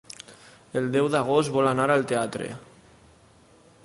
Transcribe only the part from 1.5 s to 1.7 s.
vol